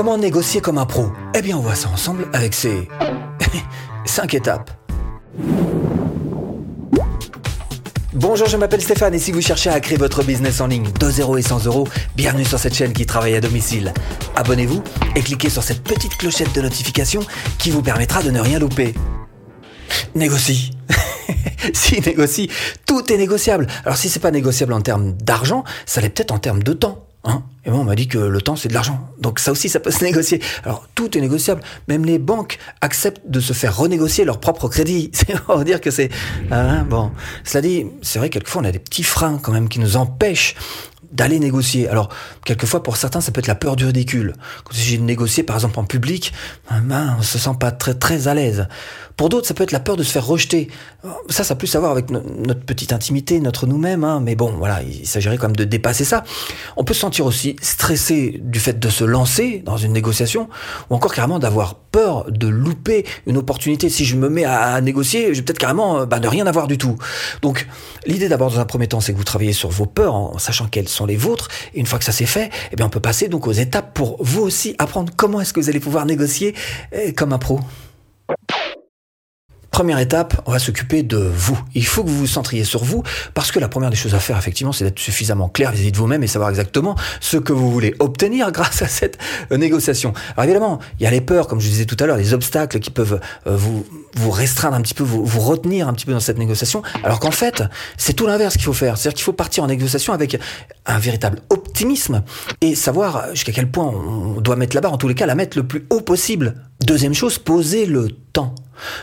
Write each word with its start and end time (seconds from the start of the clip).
Comment 0.00 0.16
négocier 0.16 0.62
comme 0.62 0.78
un 0.78 0.86
pro 0.86 1.12
Eh 1.34 1.42
bien, 1.42 1.58
on 1.58 1.60
voit 1.60 1.74
ça 1.74 1.90
ensemble 1.90 2.26
avec 2.32 2.54
ces 2.54 2.88
5 4.06 4.32
étapes. 4.32 4.70
Bonjour, 8.14 8.48
je 8.48 8.56
m'appelle 8.56 8.80
Stéphane 8.80 9.12
et 9.12 9.18
si 9.18 9.30
vous 9.30 9.42
cherchez 9.42 9.68
à 9.68 9.78
créer 9.78 9.98
votre 9.98 10.22
business 10.22 10.62
en 10.62 10.68
ligne 10.68 10.90
de 10.90 11.10
0 11.10 11.36
et 11.36 11.42
100 11.42 11.66
euros, 11.66 11.86
bienvenue 12.16 12.46
sur 12.46 12.58
cette 12.58 12.74
chaîne 12.74 12.94
qui 12.94 13.04
travaille 13.04 13.34
à 13.34 13.42
domicile. 13.42 13.92
Abonnez-vous 14.36 14.82
et 15.16 15.20
cliquez 15.20 15.50
sur 15.50 15.62
cette 15.62 15.82
petite 15.82 16.16
clochette 16.16 16.54
de 16.54 16.62
notification 16.62 17.20
qui 17.58 17.70
vous 17.70 17.82
permettra 17.82 18.22
de 18.22 18.30
ne 18.30 18.40
rien 18.40 18.58
louper. 18.58 18.94
Négocie. 20.14 20.70
si 21.74 22.00
négocie, 22.00 22.48
tout 22.86 23.12
est 23.12 23.18
négociable. 23.18 23.66
Alors 23.84 23.98
si 23.98 24.08
c'est 24.08 24.18
pas 24.18 24.30
négociable 24.30 24.72
en 24.72 24.80
termes 24.80 25.12
d'argent, 25.12 25.62
ça 25.84 26.00
l'est 26.00 26.08
peut-être 26.08 26.32
en 26.32 26.38
termes 26.38 26.62
de 26.62 26.72
temps. 26.72 27.09
Hein 27.24 27.42
et 27.64 27.70
moi, 27.70 27.80
on 27.80 27.84
m'a 27.84 27.94
dit 27.94 28.08
que 28.08 28.18
le 28.18 28.40
temps, 28.40 28.56
c'est 28.56 28.68
de 28.68 28.74
l'argent. 28.74 29.08
Donc 29.18 29.38
ça 29.38 29.52
aussi, 29.52 29.68
ça 29.68 29.80
peut 29.80 29.90
se 29.90 30.02
négocier. 30.04 30.40
Alors, 30.64 30.86
tout 30.94 31.16
est 31.16 31.20
négociable. 31.20 31.62
Même 31.88 32.04
les 32.04 32.18
banques 32.18 32.58
acceptent 32.80 33.28
de 33.28 33.40
se 33.40 33.52
faire 33.52 33.76
renégocier 33.76 34.24
leur 34.24 34.40
propre 34.40 34.68
crédit. 34.68 35.10
C'est 35.14 35.38
pour 35.40 35.62
dire 35.64 35.80
que 35.80 35.90
c'est... 35.90 36.10
Hein, 36.50 36.84
bon, 36.88 37.10
cela 37.44 37.62
dit, 37.62 37.86
c'est 38.02 38.18
vrai, 38.18 38.30
quelquefois, 38.30 38.62
on 38.62 38.64
a 38.64 38.72
des 38.72 38.78
petits 38.78 39.02
freins 39.02 39.38
quand 39.42 39.52
même 39.52 39.68
qui 39.68 39.80
nous 39.80 39.96
empêchent 39.96 40.54
d'aller 41.12 41.38
négocier. 41.38 41.88
Alors, 41.88 42.08
quelquefois, 42.44 42.82
pour 42.82 42.96
certains, 42.96 43.20
ça 43.20 43.32
peut 43.32 43.40
être 43.40 43.46
la 43.46 43.54
peur 43.54 43.76
du 43.76 43.84
ridicule. 43.84 44.34
Quand 44.64 44.72
il 44.74 44.78
s'agit 44.78 44.98
de 44.98 45.02
négocier, 45.02 45.42
par 45.42 45.56
exemple, 45.56 45.78
en 45.78 45.84
public, 45.84 46.32
ben, 46.70 47.16
on 47.18 47.22
se 47.22 47.38
sent 47.38 47.56
pas 47.58 47.70
très, 47.72 47.94
très 47.94 48.28
à 48.28 48.34
l'aise. 48.34 48.68
Pour 49.16 49.28
d'autres, 49.28 49.46
ça 49.46 49.52
peut 49.52 49.64
être 49.64 49.72
la 49.72 49.80
peur 49.80 49.96
de 49.96 50.02
se 50.02 50.12
faire 50.12 50.26
rejeter. 50.26 50.68
Ça, 51.28 51.44
ça 51.44 51.52
a 51.52 51.56
plus 51.56 51.74
à 51.74 51.80
voir 51.80 51.90
avec 51.90 52.10
notre 52.10 52.60
petite 52.60 52.92
intimité, 52.92 53.38
notre 53.40 53.66
nous-mêmes, 53.66 54.02
hein. 54.02 54.20
mais 54.22 54.34
bon, 54.34 54.54
voilà, 54.56 54.82
il 54.82 55.06
s'agirait 55.06 55.36
quand 55.36 55.48
même 55.48 55.56
de 55.56 55.64
dépasser 55.64 56.04
ça. 56.04 56.24
On 56.78 56.84
peut 56.84 56.94
se 56.94 57.00
sentir 57.00 57.26
aussi 57.26 57.56
stressé 57.60 58.40
du 58.42 58.60
fait 58.60 58.78
de 58.78 58.88
se 58.88 59.04
lancer 59.04 59.62
dans 59.64 59.76
une 59.76 59.92
négociation, 59.92 60.48
ou 60.88 60.94
encore 60.94 61.12
carrément 61.12 61.38
d'avoir 61.38 61.74
peur 61.74 62.30
de 62.30 62.48
louper 62.48 63.04
une 63.26 63.36
opportunité. 63.36 63.90
Si 63.90 64.06
je 64.06 64.16
me 64.16 64.30
mets 64.30 64.44
à, 64.44 64.80
négocier, 64.80 65.34
je 65.34 65.40
vais 65.40 65.42
peut-être 65.42 65.58
carrément 65.58 66.06
bah, 66.06 66.18
ne 66.18 66.28
rien 66.28 66.46
avoir 66.46 66.66
du 66.66 66.78
tout. 66.78 66.96
Donc, 67.42 67.66
l'idée 68.06 68.28
d'abord, 68.28 68.50
dans 68.50 68.60
un 68.60 68.64
premier 68.64 68.86
temps, 68.86 69.00
c'est 69.00 69.12
que 69.12 69.18
vous 69.18 69.24
travaillez 69.24 69.52
sur 69.52 69.68
vos 69.68 69.86
peurs, 69.86 70.14
en 70.14 70.38
sachant 70.38 70.66
quelles 70.66 70.88
sont 70.88 70.99
les 71.06 71.16
vôtres, 71.16 71.48
une 71.74 71.86
fois 71.86 71.98
que 71.98 72.04
ça 72.04 72.12
c'est 72.12 72.26
fait, 72.26 72.50
eh 72.72 72.76
bien, 72.76 72.86
on 72.86 72.90
peut 72.90 73.00
passer 73.00 73.28
donc 73.28 73.46
aux 73.46 73.52
étapes 73.52 73.94
pour 73.94 74.16
vous 74.20 74.42
aussi 74.42 74.74
apprendre 74.78 75.12
comment 75.16 75.40
est-ce 75.40 75.52
que 75.52 75.60
vous 75.60 75.68
allez 75.68 75.80
pouvoir 75.80 76.06
négocier 76.06 76.54
eh, 76.92 77.12
comme 77.12 77.32
un 77.32 77.38
pro. 77.38 77.60
Première 79.80 79.98
étape, 79.98 80.42
on 80.44 80.52
va 80.52 80.58
s'occuper 80.58 81.02
de 81.02 81.16
vous. 81.16 81.58
Il 81.74 81.86
faut 81.86 82.04
que 82.04 82.10
vous 82.10 82.18
vous 82.18 82.26
centriez 82.26 82.64
sur 82.64 82.84
vous, 82.84 83.02
parce 83.32 83.50
que 83.50 83.58
la 83.58 83.66
première 83.66 83.88
des 83.88 83.96
choses 83.96 84.14
à 84.14 84.18
faire, 84.18 84.36
effectivement, 84.36 84.72
c'est 84.72 84.84
d'être 84.84 84.98
suffisamment 84.98 85.48
clair 85.48 85.72
vis-à-vis 85.72 85.92
de 85.92 85.96
vous-même 85.96 86.22
et 86.22 86.26
savoir 86.26 86.50
exactement 86.50 86.96
ce 87.20 87.38
que 87.38 87.54
vous 87.54 87.70
voulez 87.70 87.94
obtenir 87.98 88.52
grâce 88.52 88.82
à 88.82 88.88
cette 88.88 89.16
euh, 89.50 89.56
négociation. 89.56 90.12
Alors 90.36 90.44
évidemment, 90.44 90.80
il 90.98 91.04
y 91.04 91.06
a 91.06 91.10
les 91.10 91.22
peurs, 91.22 91.46
comme 91.48 91.62
je 91.62 91.66
disais 91.66 91.86
tout 91.86 91.96
à 91.98 92.04
l'heure, 92.04 92.18
les 92.18 92.34
obstacles 92.34 92.78
qui 92.78 92.90
peuvent 92.90 93.20
euh, 93.46 93.56
vous, 93.56 93.86
vous 94.16 94.30
restreindre 94.30 94.76
un 94.76 94.82
petit 94.82 94.92
peu, 94.92 95.02
vous, 95.02 95.24
vous 95.24 95.40
retenir 95.40 95.88
un 95.88 95.94
petit 95.94 96.04
peu 96.04 96.12
dans 96.12 96.20
cette 96.20 96.36
négociation, 96.36 96.82
alors 97.02 97.18
qu'en 97.18 97.30
fait, 97.30 97.62
c'est 97.96 98.12
tout 98.12 98.26
l'inverse 98.26 98.56
qu'il 98.56 98.64
faut 98.64 98.74
faire. 98.74 98.98
C'est-à-dire 98.98 99.16
qu'il 99.16 99.24
faut 99.24 99.32
partir 99.32 99.64
en 99.64 99.68
négociation 99.68 100.12
avec 100.12 100.38
un 100.84 100.98
véritable 100.98 101.38
optimisme 101.48 102.22
et 102.60 102.74
savoir 102.74 103.30
jusqu'à 103.32 103.52
quel 103.52 103.70
point 103.70 103.86
on 103.86 104.42
doit 104.42 104.56
mettre 104.56 104.76
la 104.76 104.82
barre, 104.82 104.92
en 104.92 104.98
tous 104.98 105.08
les 105.08 105.14
cas, 105.14 105.24
la 105.24 105.34
mettre 105.34 105.56
le 105.56 105.66
plus 105.66 105.86
haut 105.88 106.02
possible. 106.02 106.56
Deuxième 106.84 107.14
chose, 107.14 107.38
poser 107.38 107.86
le 107.86 108.10
temps. 108.34 108.54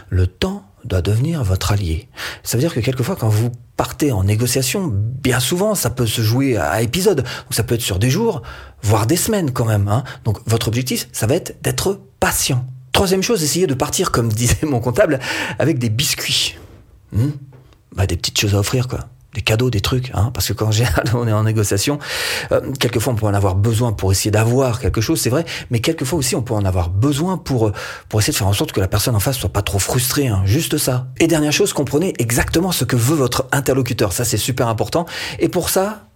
Le 0.10 0.28
temps 0.28 0.57
doit 0.88 1.02
devenir 1.02 1.44
votre 1.44 1.72
allié. 1.72 2.08
Ça 2.44 2.58
veut 2.58 2.62
dire 2.62 2.74
que 2.74 2.80
quelquefois, 2.80 3.16
quand 3.16 3.30
vous 3.30 3.52
partez 3.76 4.12
en 4.12 4.24
négociation, 4.24 4.92
bien 4.94 5.40
souvent, 5.40 5.76
ça 5.76 5.90
peut 5.90 6.08
se 6.08 6.22
jouer 6.22 6.58
à 6.58 6.82
épisode. 6.82 7.18
Donc, 7.18 7.54
ça 7.54 7.64
peut 7.64 7.76
être 7.76 7.82
sur 7.82 8.00
des 8.00 8.10
jours, 8.10 8.42
voire 8.82 9.06
des 9.06 9.18
semaines 9.18 9.52
quand 9.52 9.66
même. 9.66 9.88
Hein. 9.88 10.04
Donc, 10.26 10.40
votre 10.46 10.68
objectif, 10.68 11.08
ça 11.12 11.28
va 11.28 11.36
être 11.36 11.62
d'être 11.62 12.00
patient. 12.20 12.66
Troisième 12.92 13.22
chose, 13.22 13.44
essayez 13.44 13.68
de 13.68 13.74
partir, 13.74 14.12
comme 14.12 14.30
disait 14.34 14.66
mon 14.66 14.80
comptable, 14.80 15.20
avec 15.60 15.78
des 15.78 15.90
biscuits. 15.90 16.56
Hmm? 17.12 17.30
Bah, 17.96 18.08
des 18.08 18.18
petites 18.18 18.40
choses 18.40 18.56
à 18.56 18.60
offrir, 18.60 18.88
quoi 18.88 19.08
des 19.34 19.42
cadeaux, 19.42 19.70
des 19.70 19.82
trucs, 19.82 20.12
hein, 20.14 20.32
parce 20.34 20.48
que 20.48 20.54
quand 20.54 20.72
on 21.14 21.28
est 21.28 21.32
en 21.32 21.44
négociation, 21.44 22.00
euh, 22.52 22.72
quelquefois 22.80 23.14
on 23.14 23.16
peut 23.16 23.26
en 23.26 23.34
avoir 23.34 23.56
besoin 23.56 23.92
pour 23.92 24.12
essayer 24.12 24.32
d'avoir 24.32 24.80
quelque 24.80 25.02
chose, 25.02 25.22
c'est 25.22 25.30
vrai, 25.30 25.46
mais 25.70 25.80
quelquefois 25.80 26.20
aussi 26.20 26.36
on 26.36 26.42
peut 26.42 26.54
en 26.54 26.66
avoir 26.66 26.90
besoin 26.90 27.38
pour 27.38 27.72
pour 28.10 28.20
essayer 28.20 28.34
de 28.34 28.38
faire 28.38 28.48
en 28.48 28.54
sorte 28.54 28.72
que 28.72 28.80
la 28.80 28.88
personne 28.88 29.16
en 29.16 29.20
face 29.20 29.38
soit 29.38 29.54
pas 29.54 29.62
trop 29.62 29.80
frustrée, 29.80 30.28
hein, 30.28 30.42
juste 30.46 30.78
ça. 30.78 31.08
Et 31.20 31.28
dernière 31.28 31.54
chose, 31.54 31.74
comprenez 31.74 32.14
exactement 32.20 32.72
ce 32.72 32.86
que 32.86 32.96
veut 32.96 33.16
votre 33.16 33.48
interlocuteur, 33.52 34.14
ça 34.14 34.26
c'est 34.26 34.38
super 34.38 34.68
important. 34.68 35.06
Et 35.40 35.50
pour 35.50 35.70
ça, 35.70 36.08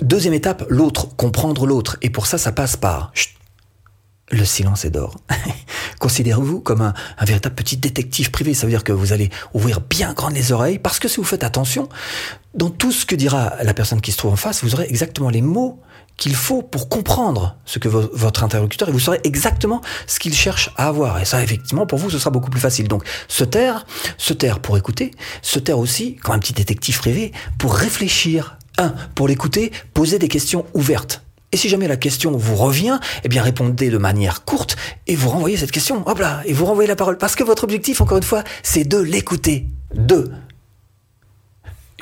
deuxième 0.00 0.34
étape, 0.34 0.64
l'autre, 0.68 1.14
comprendre 1.16 1.66
l'autre. 1.66 1.96
Et 2.02 2.10
pour 2.10 2.26
ça, 2.26 2.38
ça 2.38 2.52
passe 2.52 2.76
par 2.76 3.12
le 4.30 4.44
silence 4.44 4.84
est 4.84 4.90
d'or. 4.90 5.16
Considérez-vous 5.98 6.60
comme 6.60 6.82
un, 6.82 6.94
véritable 7.24 7.54
petit 7.54 7.76
détective 7.76 8.30
privé. 8.30 8.54
Ça 8.54 8.66
veut 8.66 8.72
dire 8.72 8.84
que 8.84 8.92
vous 8.92 9.12
allez 9.12 9.30
ouvrir 9.54 9.80
bien 9.80 10.12
grandes 10.12 10.34
les 10.34 10.52
oreilles 10.52 10.78
parce 10.78 10.98
que 10.98 11.08
si 11.08 11.16
vous 11.16 11.24
faites 11.24 11.44
attention, 11.44 11.88
dans 12.54 12.70
tout 12.70 12.92
ce 12.92 13.06
que 13.06 13.14
dira 13.14 13.54
la 13.62 13.74
personne 13.74 14.00
qui 14.00 14.12
se 14.12 14.18
trouve 14.18 14.32
en 14.32 14.36
face, 14.36 14.62
vous 14.62 14.74
aurez 14.74 14.86
exactement 14.88 15.30
les 15.30 15.42
mots 15.42 15.80
qu'il 16.16 16.34
faut 16.34 16.62
pour 16.62 16.88
comprendre 16.88 17.56
ce 17.64 17.78
que 17.78 17.88
votre 17.88 18.42
interlocuteur 18.42 18.88
et 18.88 18.92
vous 18.92 18.98
saurez 18.98 19.20
exactement 19.22 19.80
ce 20.06 20.18
qu'il 20.18 20.34
cherche 20.34 20.70
à 20.76 20.88
avoir. 20.88 21.20
Et 21.20 21.24
ça, 21.24 21.42
effectivement, 21.42 21.86
pour 21.86 21.98
vous, 21.98 22.10
ce 22.10 22.18
sera 22.18 22.30
beaucoup 22.30 22.50
plus 22.50 22.60
facile. 22.60 22.88
Donc, 22.88 23.04
se 23.28 23.44
taire, 23.44 23.86
se 24.18 24.32
taire 24.32 24.58
pour 24.58 24.76
écouter, 24.76 25.12
se 25.42 25.60
taire 25.60 25.78
aussi, 25.78 26.16
comme 26.16 26.34
un 26.34 26.38
petit 26.40 26.52
détective 26.52 26.98
privé, 26.98 27.32
pour 27.58 27.74
réfléchir. 27.74 28.56
Un, 28.80 28.94
pour 29.16 29.26
l'écouter, 29.26 29.72
poser 29.92 30.20
des 30.20 30.28
questions 30.28 30.64
ouvertes. 30.72 31.24
Et 31.52 31.56
si 31.56 31.68
jamais 31.68 31.88
la 31.88 31.96
question 31.96 32.36
vous 32.36 32.56
revient, 32.56 32.98
eh 33.24 33.28
bien 33.28 33.42
répondez 33.42 33.90
de 33.90 33.98
manière 33.98 34.44
courte 34.44 34.76
et 35.06 35.16
vous 35.16 35.30
renvoyez 35.30 35.56
cette 35.56 35.70
question. 35.70 36.06
Hop 36.06 36.18
là, 36.18 36.42
et 36.44 36.52
vous 36.52 36.66
renvoyez 36.66 36.88
la 36.88 36.96
parole. 36.96 37.16
Parce 37.16 37.34
que 37.34 37.44
votre 37.44 37.64
objectif, 37.64 38.00
encore 38.00 38.18
une 38.18 38.22
fois, 38.22 38.44
c'est 38.62 38.84
de 38.84 38.98
l'écouter. 38.98 39.66
Deux, 39.94 40.30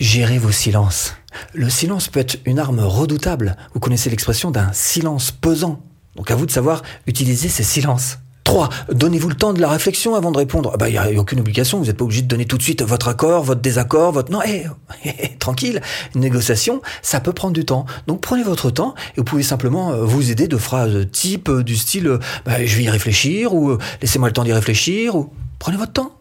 gérez 0.00 0.38
vos 0.38 0.50
silences. 0.50 1.14
Le 1.52 1.70
silence 1.70 2.08
peut 2.08 2.20
être 2.20 2.38
une 2.44 2.58
arme 2.58 2.80
redoutable. 2.80 3.56
Vous 3.74 3.80
connaissez 3.80 4.10
l'expression 4.10 4.50
d'un 4.50 4.72
silence 4.72 5.30
pesant. 5.30 5.80
Donc 6.16 6.30
à 6.30 6.34
vous 6.34 6.46
de 6.46 6.50
savoir 6.50 6.82
utiliser 7.06 7.48
ces 7.48 7.62
silences. 7.62 8.18
3. 8.46 8.68
Donnez-vous 8.92 9.28
le 9.28 9.34
temps 9.34 9.52
de 9.52 9.60
la 9.60 9.68
réflexion 9.68 10.14
avant 10.14 10.30
de 10.30 10.38
répondre. 10.38 10.70
Il 10.74 10.78
bah, 10.78 10.88
n'y 10.88 10.96
a, 10.96 11.10
aucune 11.20 11.40
obligation, 11.40 11.78
vous 11.78 11.86
n'êtes 11.86 11.96
pas 11.96 12.04
obligé 12.04 12.22
de 12.22 12.28
donner 12.28 12.46
tout 12.46 12.56
de 12.56 12.62
suite 12.62 12.82
votre 12.82 13.08
accord, 13.08 13.42
votre 13.42 13.60
désaccord, 13.60 14.12
votre... 14.12 14.30
Non, 14.30 14.40
hé, 14.40 14.66
tranquille, 15.40 15.82
une 16.14 16.20
négociation, 16.20 16.80
ça 17.02 17.18
peut 17.18 17.32
prendre 17.32 17.54
du 17.54 17.64
temps. 17.64 17.86
Donc 18.06 18.20
prenez 18.20 18.44
votre 18.44 18.70
temps 18.70 18.94
et 19.16 19.18
vous 19.18 19.24
pouvez 19.24 19.42
simplement 19.42 19.90
euh, 19.90 20.04
vous 20.04 20.30
aider 20.30 20.46
de 20.46 20.56
phrases 20.56 21.08
type 21.10 21.48
euh, 21.48 21.64
du 21.64 21.76
style 21.76 22.06
euh, 22.06 22.18
bah, 22.44 22.64
je 22.64 22.76
vais 22.76 22.84
y 22.84 22.88
réfléchir» 22.88 23.52
ou 23.54 23.76
laissez-moi 24.00 24.28
le 24.28 24.32
temps 24.32 24.44
d'y 24.44 24.52
réfléchir» 24.52 25.16
ou 25.16 25.32
prenez 25.58 25.76
votre 25.76 25.92
temps. 25.92 26.12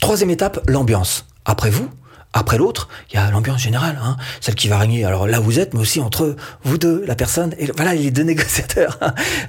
Troisième 0.00 0.30
étape, 0.30 0.60
l'ambiance. 0.68 1.26
Après 1.44 1.70
vous, 1.70 1.88
après 2.32 2.58
l'autre, 2.58 2.88
il 3.10 3.16
y 3.16 3.18
a 3.18 3.30
l'ambiance 3.30 3.60
générale, 3.60 3.98
hein, 4.02 4.16
celle 4.40 4.54
qui 4.54 4.68
va 4.68 4.78
régner. 4.78 5.04
Alors 5.04 5.26
là, 5.26 5.40
vous 5.40 5.58
êtes, 5.58 5.72
mais 5.74 5.80
aussi 5.80 6.00
entre 6.00 6.36
vous 6.64 6.78
deux, 6.78 7.02
la 7.06 7.14
personne 7.14 7.54
et 7.58 7.70
voilà 7.74 7.94
les 7.94 8.10
deux 8.10 8.22
négociateurs. 8.24 8.98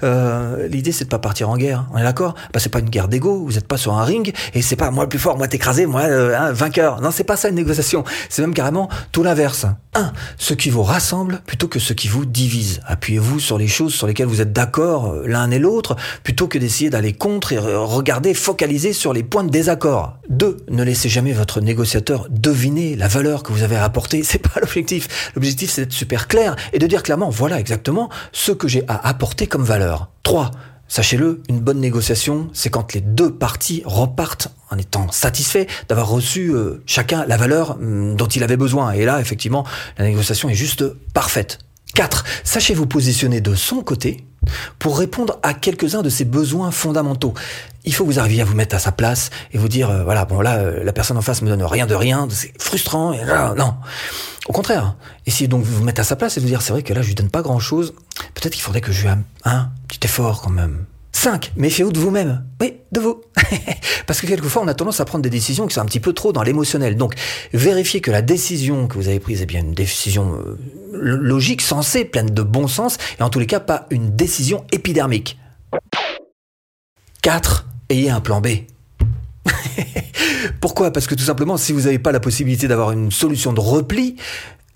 Euh, 0.04 0.68
L'idée, 0.68 0.92
c'est 0.92 1.06
de 1.06 1.10
pas 1.10 1.20
partir 1.20 1.50
en 1.50 1.58
guerre. 1.58 1.86
On 1.94 1.98
est 1.98 2.04
d'accord? 2.04 2.36
Bah 2.54 2.60
c'est 2.60 2.70
pas 2.70 2.80
une 2.80 2.90
guerre 2.90 3.08
d'ego. 3.08 3.44
Vous 3.46 3.54
n'êtes 3.54 3.68
pas 3.68 3.78
sur 3.78 3.94
un 3.94 4.04
ring 4.04 4.34
et 4.54 4.62
c'est 4.62 4.76
pas 4.76 4.92
moi 4.92 5.04
le 5.04 5.10
plus 5.10 5.20
fort, 5.20 5.38
moi 5.38 5.48
t'écraser, 5.48 5.86
moi 5.86 6.02
euh, 6.02 6.38
hein, 6.38 6.52
vainqueur. 6.52 7.02
Non, 7.02 7.12
c'est 7.12 7.24
pas 7.24 7.36
ça 7.36 7.50
une 7.50 7.56
négociation. 7.56 8.04
C'est 8.30 8.42
même 8.42 8.54
carrément 8.54 8.90
tout 9.12 9.24
l'inverse. 9.24 9.66
Un, 9.98 10.14
ce 10.38 10.54
qui 10.54 10.70
vous 10.70 10.84
rassemble 10.84 11.42
plutôt 11.48 11.68
que 11.68 11.80
ce 11.80 11.92
qui 11.92 12.08
vous 12.08 12.24
divise. 12.24 12.82
Appuyez-vous 12.86 13.40
sur 13.40 13.58
les 13.58 13.68
choses 13.68 13.96
sur 13.96 14.06
lesquelles 14.06 14.28
vous 14.28 14.42
êtes 14.42 14.54
d'accord 14.54 15.08
euh, 15.08 15.26
l'un 15.26 15.50
et 15.50 15.58
l'autre 15.58 15.96
plutôt 16.22 16.48
que 16.48 16.60
d'essayer 16.60 16.92
d'aller 16.92 17.14
contre 17.14 17.52
et 17.54 17.58
regarder, 17.58 18.36
focaliser 18.36 18.94
sur 18.94 19.12
les 19.12 19.24
points 19.24 19.44
de 19.44 19.50
désaccord. 19.50 20.20
Deux, 20.30 20.58
ne 20.70 20.84
laissez 20.84 21.10
jamais 21.10 21.34
votre 21.34 21.62
négociateur 21.62 22.28
deviner 22.30 22.96
la 22.96 23.08
valeur 23.08 23.42
que 23.42 23.52
vous 23.52 23.64
avez 23.64 23.76
à 23.76 23.86
apporter. 23.86 24.22
C'est 24.22 24.38
pas 24.38 24.60
l'objectif. 24.62 25.32
L'objectif, 25.34 25.72
c'est 25.72 25.82
d'être 25.82 25.94
super 25.94 26.28
clair 26.28 26.56
et 26.74 26.78
de 26.78 26.86
dire 26.86 27.02
clairement, 27.02 27.32
voilà 27.32 27.60
exactement 27.60 28.10
ce 28.32 28.52
que 28.52 28.68
j'ai 28.68 28.84
à 28.88 29.08
apporter 29.08 29.48
comme 29.48 29.64
valeur. 29.64 30.12
3. 30.22 30.52
Sachez-le, 30.88 31.42
une 31.50 31.60
bonne 31.60 31.80
négociation, 31.80 32.50
c'est 32.54 32.70
quand 32.70 32.94
les 32.94 33.02
deux 33.02 33.34
parties 33.34 33.82
repartent 33.84 34.50
en 34.70 34.78
étant 34.78 35.10
satisfaits 35.12 35.66
d'avoir 35.90 36.10
reçu 36.10 36.52
euh, 36.54 36.82
chacun 36.86 37.26
la 37.26 37.38
valeur 37.38 37.72
hum, 37.72 38.16
dont 38.16 38.28
il 38.28 38.44
avait 38.44 38.58
besoin. 38.58 38.92
Et 38.92 39.06
là, 39.06 39.20
effectivement, 39.20 39.66
la 39.98 40.06
négociation 40.06 40.50
est 40.50 40.56
juste 40.56 40.84
parfaite. 41.14 41.60
4. 41.94 42.24
Sachez 42.44 42.74
vous 42.74 42.86
positionner 42.86 43.42
de 43.42 43.56
son 43.56 43.82
côté 43.82 44.26
pour 44.80 45.00
répondre 45.00 45.40
à 45.44 45.54
quelques-uns 45.54 46.02
de 46.02 46.10
ses 46.10 46.26
besoins 46.26 46.72
fondamentaux. 46.72 47.34
Il 47.86 47.94
faut 47.94 48.06
vous 48.06 48.20
arriviez 48.20 48.42
à 48.42 48.46
vous 48.46 48.56
mettre 48.56 48.76
à 48.76 48.80
sa 48.80 48.92
place 48.92 49.30
et 49.52 49.58
vous 49.58 49.68
dire, 49.68 49.90
euh, 49.90 50.04
voilà, 50.04 50.26
bon 50.26 50.42
là, 50.42 50.58
euh, 50.58 50.84
la 50.84 50.94
personne 50.94 51.18
en 51.18 51.22
face 51.22 51.42
me 51.42 51.50
donne 51.50 51.64
rien 51.64 51.88
de 51.88 51.96
rien, 51.96 52.28
c'est 52.30 52.52
frustrant, 52.62 53.14
et 53.14 53.22
non. 53.58 53.76
Au 54.48 54.54
contraire, 54.54 54.96
essayez 55.26 55.48
donc 55.48 55.64
de 55.64 55.68
vous 55.68 55.84
mettre 55.84 56.02
à 56.02 56.04
sa 56.04 56.16
place 56.16 56.38
et 56.38 56.40
de 56.40 56.46
vous 56.46 56.50
dire, 56.50 56.62
c'est 56.62 56.72
vrai 56.72 56.84
que 56.84 56.94
là, 56.94 57.02
je 57.02 57.08
lui 57.08 57.16
donne 57.16 57.30
pas 57.30 57.42
grand-chose, 57.42 57.94
peut-être 58.34 58.54
qu'il 58.54 58.62
faudrait 58.62 58.82
que 58.82 58.92
je 58.92 59.02
lui 59.02 59.10
un 59.44 59.70
petit 59.88 60.00
effort 60.04 60.42
quand 60.42 60.50
même. 60.50 60.86
5. 61.28 61.52
Méfiez-vous 61.58 61.92
de 61.92 62.00
vous-même. 62.00 62.46
Oui, 62.62 62.76
de 62.94 63.02
vous. 63.02 63.22
Parce 64.08 64.22
que 64.22 64.28
quelquefois, 64.28 64.62
on 64.62 64.68
a 64.70 64.74
tendance 64.74 65.02
à 65.02 65.06
prendre 65.06 65.24
des 65.24 65.30
décisions 65.30 65.68
qui 65.68 65.74
sont 65.74 65.82
un 65.82 65.86
petit 65.86 66.00
peu 66.00 66.14
trop 66.14 66.32
dans 66.32 66.42
l'émotionnel. 66.42 66.96
Donc, 66.96 67.16
vérifiez 67.52 68.00
que 68.00 68.12
la 68.12 68.22
décision 68.22 68.88
que 68.88 68.94
vous 68.94 69.10
avez 69.10 69.20
prise 69.20 69.42
est 69.42 69.46
bien 69.46 69.60
une 69.60 69.74
décision 69.74 70.36
euh, 70.36 70.58
logique, 70.94 71.62
sensée, 71.62 72.06
pleine 72.06 72.30
de 72.30 72.42
bon 72.44 72.70
sens, 72.70 72.98
et 73.20 73.24
en 73.24 73.30
tous 73.30 73.40
les 73.40 73.46
cas, 73.46 73.60
pas 73.60 73.88
une 73.90 74.16
décision 74.16 74.64
épidermique. 74.72 75.38
4. 77.24 77.66
Ayez 77.90 78.10
un 78.10 78.22
plan 78.22 78.40
B. 78.40 78.48
Pourquoi? 80.62 80.92
Parce 80.92 81.08
que 81.08 81.16
tout 81.16 81.26
simplement, 81.26 81.58
si 81.58 81.74
vous 81.74 81.82
n'avez 81.82 82.00
pas 82.00 82.14
la 82.14 82.22
possibilité 82.22 82.70
d'avoir 82.70 82.94
une 82.94 83.12
solution 83.12 83.52
de 83.52 83.60
repli, 83.60 84.16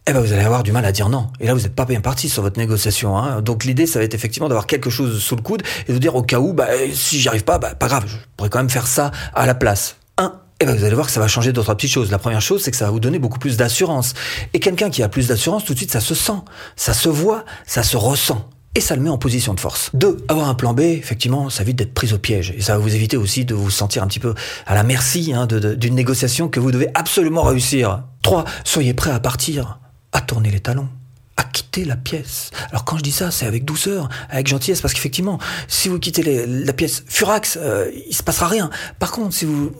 eh 0.07 0.13
ben 0.13 0.19
vous 0.19 0.33
allez 0.33 0.43
avoir 0.43 0.63
du 0.63 0.71
mal 0.71 0.83
à 0.83 0.91
dire 0.91 1.09
non. 1.09 1.27
Et 1.39 1.45
là, 1.45 1.53
vous 1.53 1.61
n'êtes 1.61 1.75
pas 1.75 1.85
bien 1.85 2.01
parti 2.01 2.27
sur 2.27 2.41
votre 2.41 2.57
négociation. 2.57 3.17
Hein. 3.17 3.41
Donc 3.41 3.65
l'idée, 3.65 3.85
ça 3.85 3.99
va 3.99 4.05
être 4.05 4.15
effectivement 4.15 4.49
d'avoir 4.49 4.65
quelque 4.65 4.89
chose 4.89 5.21
sous 5.21 5.35
le 5.35 5.43
coude 5.43 5.61
et 5.87 5.93
de 5.93 5.97
dire 5.99 6.15
au 6.15 6.23
cas 6.23 6.39
où, 6.39 6.53
bah, 6.53 6.67
si 6.91 7.19
j'y 7.19 7.27
arrive 7.27 7.43
pas, 7.43 7.59
bah, 7.59 7.75
pas 7.75 7.87
grave, 7.87 8.05
je 8.07 8.15
pourrais 8.35 8.49
quand 8.49 8.59
même 8.59 8.69
faire 8.69 8.87
ça 8.87 9.11
à 9.35 9.45
la 9.45 9.53
place. 9.53 9.97
Un, 10.17 10.33
eh 10.59 10.65
ben 10.65 10.75
vous 10.75 10.83
allez 10.83 10.95
voir 10.95 11.05
que 11.05 11.13
ça 11.13 11.19
va 11.19 11.27
changer 11.27 11.53
d'autres 11.53 11.73
petites 11.75 11.91
choses. 11.91 12.09
La 12.09 12.17
première 12.17 12.41
chose, 12.41 12.63
c'est 12.63 12.71
que 12.71 12.77
ça 12.77 12.85
va 12.85 12.91
vous 12.91 12.99
donner 12.99 13.19
beaucoup 13.19 13.37
plus 13.37 13.57
d'assurance. 13.57 14.15
Et 14.53 14.59
quelqu'un 14.59 14.89
qui 14.89 15.03
a 15.03 15.09
plus 15.09 15.27
d'assurance, 15.27 15.65
tout 15.65 15.73
de 15.73 15.77
suite, 15.77 15.91
ça 15.91 16.01
se 16.01 16.15
sent, 16.15 16.39
ça 16.75 16.93
se 16.93 17.09
voit, 17.09 17.45
ça 17.67 17.83
se 17.83 17.95
ressent 17.95 18.49
et 18.73 18.79
ça 18.79 18.95
le 18.95 19.01
met 19.01 19.09
en 19.09 19.17
position 19.17 19.53
de 19.53 19.59
force. 19.59 19.91
Deux, 19.93 20.17
avoir 20.29 20.49
un 20.49 20.55
plan 20.55 20.73
B, 20.73 20.79
effectivement, 20.79 21.49
ça 21.49 21.63
évite 21.63 21.75
d'être 21.75 21.93
pris 21.93 22.13
au 22.13 22.17
piège. 22.17 22.53
Et 22.57 22.61
ça 22.61 22.73
va 22.73 22.79
vous 22.79 22.95
éviter 22.95 23.17
aussi 23.17 23.43
de 23.45 23.53
vous 23.53 23.69
sentir 23.69 24.01
un 24.01 24.07
petit 24.07 24.19
peu 24.19 24.33
à 24.65 24.75
la 24.75 24.83
merci 24.83 25.33
hein, 25.33 25.45
d'une 25.45 25.95
négociation 25.95 26.47
que 26.47 26.59
vous 26.59 26.71
devez 26.71 26.87
absolument 26.93 27.43
réussir. 27.43 28.03
Trois, 28.21 28.45
soyez 28.63 28.93
prêt 28.93 29.11
à 29.11 29.19
partir, 29.19 29.80
à 30.11 30.21
tourner 30.21 30.51
les 30.51 30.59
talons 30.59 30.89
à 31.37 31.43
quitter 31.43 31.85
la 31.85 31.95
pièce. 31.95 32.51
Alors 32.69 32.85
quand 32.85 32.97
je 32.97 33.03
dis 33.03 33.11
ça, 33.11 33.31
c'est 33.31 33.47
avec 33.47 33.65
douceur, 33.65 34.09
avec 34.29 34.47
gentillesse, 34.47 34.81
parce 34.81 34.93
qu'effectivement, 34.93 35.39
si 35.67 35.87
vous 35.87 35.97
quittez 35.97 36.45
la 36.45 36.73
pièce 36.73 37.03
furax, 37.07 37.57
euh, 37.59 37.89
il 38.07 38.15
se 38.15 38.21
passera 38.21 38.47
rien. 38.47 38.69
Par 38.99 39.11
contre, 39.11 39.33
si 39.33 39.45
vous 39.45 39.71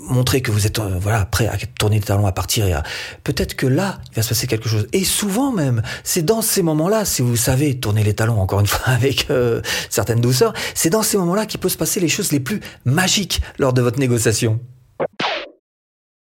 montrer 0.00 0.42
que 0.42 0.50
vous 0.50 0.66
êtes 0.66 0.78
euh, 0.80 0.98
voilà 1.00 1.24
prêt 1.24 1.46
à 1.46 1.56
tourner 1.78 1.96
les 1.96 2.04
talons 2.04 2.26
à 2.26 2.32
partir 2.32 2.66
et 2.66 2.74
peut-être 3.22 3.54
que 3.54 3.66
là 3.66 4.00
il 4.10 4.16
va 4.16 4.22
se 4.22 4.30
passer 4.30 4.48
quelque 4.48 4.68
chose 4.68 4.88
et 4.92 5.04
souvent 5.04 5.52
même 5.52 5.82
c'est 6.02 6.22
dans 6.22 6.42
ces 6.42 6.62
moments-là 6.62 7.04
si 7.04 7.22
vous 7.22 7.36
savez 7.36 7.78
tourner 7.78 8.02
les 8.02 8.12
talons 8.12 8.40
encore 8.40 8.60
une 8.60 8.66
fois 8.66 8.86
avec 8.92 9.30
euh, 9.30 9.62
certaines 9.90 10.20
douceurs 10.20 10.52
c'est 10.74 10.90
dans 10.90 11.02
ces 11.02 11.16
moments-là 11.16 11.46
qu'il 11.46 11.60
peut 11.60 11.68
se 11.68 11.76
passer 11.76 12.00
les 12.00 12.08
choses 12.08 12.32
les 12.32 12.40
plus 12.40 12.60
magiques 12.84 13.40
lors 13.58 13.72
de 13.72 13.82
votre 13.82 14.00
négociation 14.00 14.58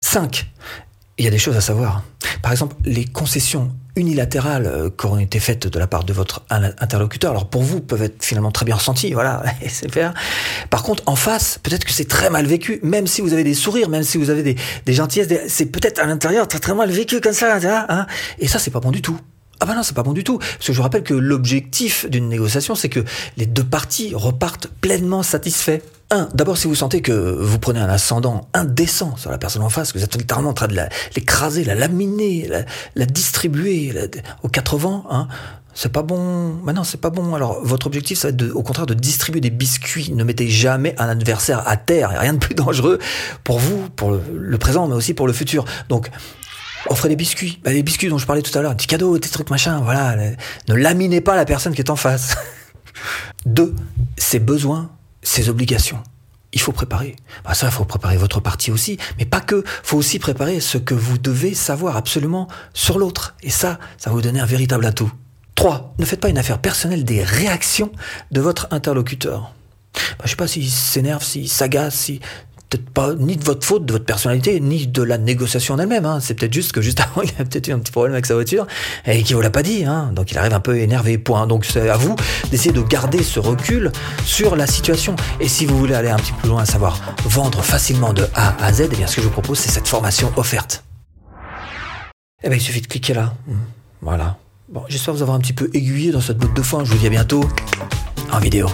5 0.01 0.45
il 1.17 1.25
y 1.25 1.27
a 1.27 1.31
des 1.31 1.37
choses 1.37 1.57
à 1.57 1.61
savoir 1.61 2.03
par 2.41 2.51
exemple 2.51 2.75
les 2.85 3.05
concessions 3.05 3.71
unilatérales 3.95 4.65
euh, 4.65 4.89
qui 4.89 5.05
ont 5.05 5.19
été 5.19 5.39
faites 5.39 5.67
de 5.67 5.79
la 5.79 5.87
part 5.87 6.03
de 6.03 6.13
votre 6.13 6.43
interlocuteur, 6.49 7.31
alors 7.31 7.47
pour 7.47 7.61
vous, 7.61 7.79
peuvent 7.79 8.01
être 8.01 8.23
finalement 8.23 8.51
très 8.51 8.65
bien 8.65 8.75
ressenties, 8.75 9.13
voilà, 9.13 9.43
c'est 9.67 9.91
faire. 9.91 10.13
Par 10.69 10.83
contre, 10.83 11.03
en 11.05 11.15
face, 11.15 11.59
peut-être 11.61 11.85
que 11.85 11.91
c'est 11.91 12.07
très 12.07 12.29
mal 12.29 12.45
vécu, 12.45 12.79
même 12.83 13.07
si 13.07 13.21
vous 13.21 13.33
avez 13.33 13.43
des 13.43 13.53
sourires, 13.53 13.89
même 13.89 14.03
si 14.03 14.17
vous 14.17 14.29
avez 14.29 14.43
des, 14.43 14.55
des 14.85 14.93
gentillesses, 14.93 15.29
c'est 15.47 15.67
peut-être 15.67 15.99
à 15.99 16.05
l'intérieur 16.05 16.47
très 16.47 16.59
très 16.59 16.73
mal 16.73 16.89
vécu 16.89 17.21
comme 17.21 17.33
ça, 17.33 17.59
hein, 17.89 18.07
et 18.39 18.47
ça, 18.47 18.59
c'est 18.59 18.71
pas 18.71 18.79
bon 18.79 18.91
du 18.91 19.01
tout. 19.01 19.19
Ah 19.59 19.65
bah 19.65 19.75
non, 19.75 19.83
c'est 19.83 19.95
pas 19.95 20.03
bon 20.03 20.13
du 20.13 20.23
tout. 20.25 20.39
Parce 20.39 20.67
que 20.67 20.73
je 20.73 20.77
vous 20.77 20.83
rappelle 20.83 21.03
que 21.03 21.13
l'objectif 21.13 22.09
d'une 22.09 22.27
négociation, 22.27 22.75
c'est 22.75 22.89
que 22.89 22.99
les 23.37 23.45
deux 23.45 23.63
parties 23.63 24.13
repartent 24.13 24.67
pleinement 24.67 25.23
satisfaits. 25.23 25.79
Un, 26.13 26.29
d'abord 26.35 26.59
si 26.59 26.67
vous 26.67 26.75
sentez 26.75 27.01
que 27.01 27.11
vous 27.11 27.57
prenez 27.57 27.79
un 27.79 27.89
ascendant 27.89 28.47
indécent 28.53 29.17
sur 29.17 29.31
la 29.31 29.39
personne 29.39 29.63
en 29.63 29.69
face, 29.69 29.91
que 29.91 29.97
vous 29.97 30.03
êtes 30.03 30.15
littéralement 30.15 30.51
en 30.51 30.53
train 30.53 30.67
de 30.67 30.79
l'écraser, 31.15 31.63
la, 31.63 31.73
laminer, 31.73 32.47
la, 32.95 33.05
distribuer 33.07 34.11
aux 34.43 34.47
quatre 34.47 34.77
vents, 34.77 35.05
hein, 35.09 35.27
c'est 35.73 35.91
pas 35.91 36.03
bon. 36.03 36.53
Maintenant, 36.63 36.81
non, 36.81 36.83
c'est 36.83 37.01
pas 37.01 37.09
bon. 37.09 37.33
Alors, 37.33 37.65
votre 37.65 37.87
objectif, 37.87 38.19
ça 38.19 38.27
va 38.27 38.33
être 38.35 38.51
au 38.53 38.61
contraire 38.61 38.85
de 38.85 38.93
distribuer 38.93 39.41
des 39.41 39.49
biscuits. 39.49 40.13
Ne 40.13 40.23
mettez 40.23 40.47
jamais 40.49 40.93
un 40.99 41.09
adversaire 41.09 41.67
à 41.67 41.77
terre. 41.77 42.09
Il 42.11 42.13
n'y 42.13 42.17
a 42.17 42.21
rien 42.21 42.33
de 42.33 42.37
plus 42.37 42.53
dangereux 42.55 42.99
pour 43.43 43.57
vous, 43.57 43.89
pour 43.95 44.11
le, 44.11 44.21
le, 44.37 44.57
présent, 44.59 44.85
mais 44.87 44.93
aussi 44.93 45.15
pour 45.15 45.25
le 45.25 45.33
futur. 45.33 45.65
Donc, 45.89 46.11
offrez 46.91 47.09
des 47.09 47.15
biscuits. 47.15 47.59
Bah, 47.63 47.71
les 47.71 47.81
biscuits 47.81 48.09
dont 48.09 48.19
je 48.19 48.27
parlais 48.27 48.43
tout 48.43 48.55
à 48.55 48.61
l'heure, 48.61 48.75
des 48.75 48.85
cadeaux, 48.85 49.17
des 49.17 49.29
trucs 49.29 49.49
machin, 49.49 49.81
voilà. 49.83 50.15
Ne 50.67 50.75
laminez 50.75 51.21
pas 51.21 51.35
la 51.35 51.45
personne 51.45 51.73
qui 51.73 51.81
est 51.81 51.89
en 51.89 51.95
face. 51.95 52.35
Deux, 53.47 53.73
ses 54.15 54.37
besoins, 54.37 54.91
ses 55.23 55.49
obligations. 55.49 56.01
Il 56.53 56.61
faut 56.61 56.71
préparer. 56.71 57.15
Bah 57.43 57.55
ça, 57.55 57.67
il 57.67 57.71
faut 57.71 57.85
préparer 57.85 58.17
votre 58.17 58.39
partie 58.39 58.71
aussi, 58.71 58.97
mais 59.17 59.25
pas 59.25 59.41
que. 59.41 59.63
Faut 59.81 59.97
aussi 59.97 60.19
préparer 60.19 60.59
ce 60.59 60.77
que 60.77 60.93
vous 60.93 61.17
devez 61.17 61.55
savoir 61.55 61.97
absolument 61.97 62.47
sur 62.73 62.99
l'autre. 62.99 63.35
Et 63.41 63.49
ça, 63.49 63.79
ça 63.97 64.11
va 64.11 64.15
vous 64.15 64.21
donner 64.21 64.39
un 64.39 64.45
véritable 64.45 64.85
atout. 64.85 65.11
Trois, 65.55 65.93
ne 65.97 66.05
faites 66.05 66.19
pas 66.19 66.29
une 66.29 66.37
affaire 66.37 66.59
personnelle 66.59 67.03
des 67.03 67.23
réactions 67.23 67.91
de 68.31 68.41
votre 68.41 68.67
interlocuteur. 68.71 69.53
Bah, 69.93 70.25
je 70.25 70.31
sais 70.31 70.35
pas 70.35 70.47
s'il 70.47 70.69
s'énerve, 70.69 71.23
s'il 71.23 71.49
s'agace, 71.49 71.95
si 71.95 72.19
peut-être 72.73 72.89
pas 72.89 73.13
ni 73.15 73.37
de 73.37 73.43
votre 73.43 73.65
faute, 73.65 73.85
de 73.85 73.93
votre 73.93 74.05
personnalité, 74.05 74.59
ni 74.59 74.87
de 74.87 75.03
la 75.03 75.17
négociation 75.17 75.75
en 75.75 75.79
elle-même. 75.79 76.05
Hein. 76.05 76.19
C'est 76.19 76.33
peut-être 76.33 76.53
juste 76.53 76.71
que 76.71 76.81
juste 76.81 76.99
avant, 77.15 77.21
il 77.21 77.29
a 77.39 77.45
peut-être 77.45 77.67
eu 77.67 77.71
un 77.71 77.79
petit 77.79 77.91
problème 77.91 78.13
avec 78.13 78.25
sa 78.25 78.33
voiture 78.33 78.65
et 79.05 79.21
qu'il 79.23 79.35
vous 79.35 79.41
l'a 79.41 79.49
pas 79.49 79.63
dit. 79.63 79.85
Hein. 79.85 80.11
Donc 80.13 80.31
il 80.31 80.37
arrive 80.37 80.53
un 80.53 80.59
peu 80.59 80.77
énervé. 80.77 81.17
Point. 81.17 81.47
Donc 81.47 81.65
c'est 81.65 81.89
à 81.89 81.97
vous 81.97 82.15
d'essayer 82.49 82.71
de 82.71 82.81
garder 82.81 83.23
ce 83.23 83.39
recul 83.39 83.91
sur 84.25 84.55
la 84.55 84.67
situation. 84.67 85.15
Et 85.39 85.47
si 85.47 85.65
vous 85.65 85.77
voulez 85.77 85.93
aller 85.93 86.09
un 86.09 86.17
petit 86.17 86.31
peu 86.31 86.39
plus 86.39 86.49
loin, 86.49 86.63
à 86.63 86.65
savoir 86.65 86.99
vendre 87.25 87.61
facilement 87.61 88.13
de 88.13 88.25
A 88.33 88.55
à 88.63 88.73
Z, 88.73 88.89
eh 88.91 88.95
bien 88.95 89.07
ce 89.07 89.17
que 89.17 89.21
je 89.21 89.27
vous 89.27 89.33
propose, 89.33 89.59
c'est 89.59 89.69
cette 89.69 89.87
formation 89.87 90.31
offerte. 90.37 90.83
Eh 92.43 92.49
bien, 92.49 92.57
il 92.57 92.61
suffit 92.61 92.81
de 92.81 92.87
cliquer 92.87 93.13
là. 93.13 93.33
Voilà. 94.01 94.37
Bon, 94.67 94.83
j'espère 94.89 95.13
vous 95.13 95.21
avoir 95.21 95.37
un 95.37 95.39
petit 95.39 95.53
peu 95.53 95.69
aiguillé 95.73 96.11
dans 96.11 96.19
cette 96.19 96.37
botte 96.37 96.55
de 96.55 96.61
foin. 96.61 96.83
Je 96.83 96.91
vous 96.91 96.97
dis 96.97 97.07
à 97.07 97.09
bientôt 97.09 97.45
en 98.31 98.39
vidéo. 98.39 98.67